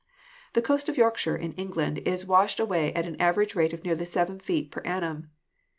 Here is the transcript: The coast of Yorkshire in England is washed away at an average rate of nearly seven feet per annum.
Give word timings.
The 0.53 0.63
coast 0.63 0.89
of 0.89 0.97
Yorkshire 0.97 1.35
in 1.35 1.51
England 1.53 1.99
is 2.07 2.25
washed 2.25 2.59
away 2.59 2.91
at 2.95 3.05
an 3.05 3.21
average 3.21 3.53
rate 3.53 3.71
of 3.71 3.83
nearly 3.83 4.05
seven 4.05 4.39
feet 4.39 4.71
per 4.71 4.81
annum. 4.81 5.29